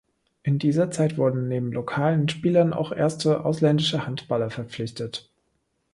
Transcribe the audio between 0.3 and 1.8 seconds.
In dieser Zeit wurden neben